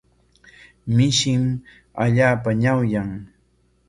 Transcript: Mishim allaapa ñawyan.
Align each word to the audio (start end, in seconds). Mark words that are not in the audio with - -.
Mishim 0.95 1.43
allaapa 2.03 2.49
ñawyan. 2.61 3.09